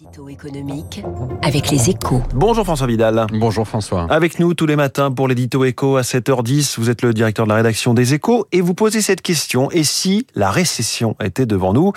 [0.00, 1.04] L'édito économique
[1.42, 2.22] avec les échos.
[2.34, 3.26] Bonjour François Vidal.
[3.34, 4.06] Bonjour François.
[4.08, 6.80] Avec nous tous les matins pour l'édito écho à 7h10.
[6.80, 9.70] Vous êtes le directeur de la rédaction des échos et vous posez cette question.
[9.70, 11.92] Et si la récession était devant nous?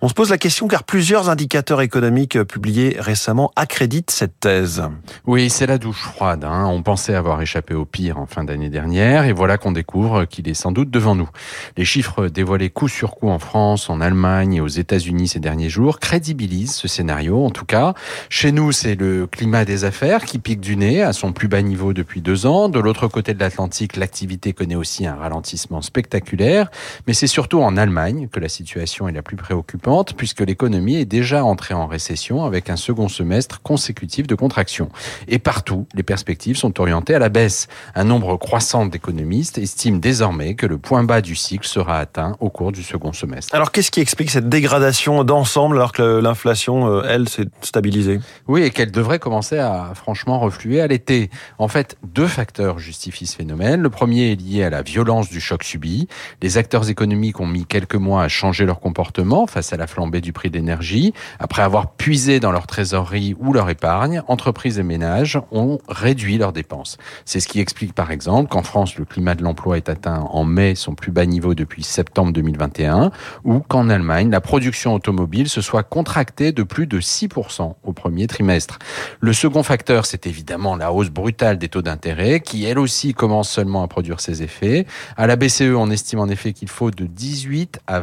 [0.00, 4.84] On se pose la question car plusieurs indicateurs économiques publiés récemment accréditent cette thèse.
[5.26, 6.44] Oui, c'est la douche froide.
[6.44, 6.66] Hein.
[6.66, 10.48] On pensait avoir échappé au pire en fin d'année dernière et voilà qu'on découvre qu'il
[10.48, 11.28] est sans doute devant nous.
[11.76, 15.68] Les chiffres dévoilés coup sur coup en France, en Allemagne et aux États-Unis ces derniers
[15.68, 17.44] jours crédibilisent ce scénario.
[17.44, 17.94] En tout cas,
[18.28, 21.62] chez nous, c'est le climat des affaires qui pique du nez à son plus bas
[21.62, 22.68] niveau depuis deux ans.
[22.68, 26.70] De l'autre côté de l'Atlantique, l'activité connaît aussi un ralentissement spectaculaire.
[27.08, 31.06] Mais c'est surtout en Allemagne que la situation est la plus préoccupante puisque l'économie est
[31.06, 34.90] déjà entrée en récession avec un second semestre consécutif de contraction.
[35.28, 37.68] Et partout, les perspectives sont orientées à la baisse.
[37.94, 42.50] Un nombre croissant d'économistes estiment désormais que le point bas du cycle sera atteint au
[42.50, 43.54] cours du second semestre.
[43.54, 48.20] Alors qu'est-ce qui explique cette dégradation d'ensemble alors que l'inflation, euh, elle, s'est stabilisée?
[48.46, 51.30] Oui, et qu'elle devrait commencer à franchement refluer à l'été.
[51.58, 53.80] En fait, deux facteurs justifient ce phénomène.
[53.80, 56.08] Le premier est lié à la violence du choc subi.
[56.42, 60.20] Les acteurs économiques ont mis quelques mois à changer leur comportement face à la flambée
[60.20, 61.14] du prix d'énergie.
[61.38, 66.52] Après avoir puisé dans leur trésorerie ou leur épargne, entreprises et ménages ont réduit leurs
[66.52, 66.98] dépenses.
[67.24, 70.44] C'est ce qui explique par exemple qu'en France, le climat de l'emploi est atteint en
[70.44, 73.10] mai son plus bas niveau depuis septembre 2021
[73.44, 78.26] ou qu'en Allemagne, la production automobile se soit contractée de plus de 6% au premier
[78.26, 78.78] trimestre.
[79.20, 83.48] Le second facteur, c'est évidemment la hausse brutale des taux d'intérêt qui, elle aussi, commence
[83.48, 84.86] seulement à produire ses effets.
[85.16, 88.00] À la BCE, on estime en effet qu'il faut de 18 à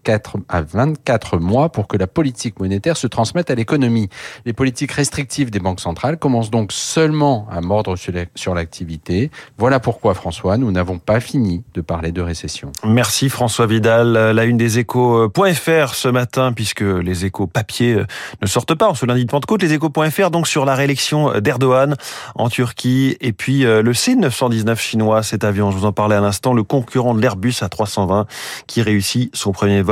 [0.00, 4.08] 24, à 24 mois pour que la politique monétaire se transmette à l'économie.
[4.46, 7.96] Les politiques restrictives des banques centrales commencent donc seulement à mordre
[8.34, 9.30] sur l'activité.
[9.58, 12.72] Voilà pourquoi, François, nous n'avons pas fini de parler de récession.
[12.84, 14.12] Merci François Vidal.
[14.12, 18.06] La une des échos.fr ce matin, puisque les échos papier euh,
[18.40, 19.62] ne sortent pas en ce lundi de Pentecôte.
[19.62, 21.96] Les échos.fr donc sur la réélection d'Erdogan
[22.34, 26.20] en Turquie et puis euh, le C919 chinois, cet avion, je vous en parlais à
[26.20, 28.26] l'instant, le concurrent de l'Airbus A320
[28.66, 29.82] qui réussit son premier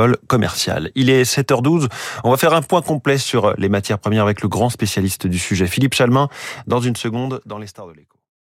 [0.95, 1.87] Il est 7h12.
[2.23, 5.39] On va faire un point complet sur les matières premières avec le grand spécialiste du
[5.39, 6.29] sujet, Philippe Chalmin,
[6.67, 8.18] dans une seconde dans les stars de l'écho.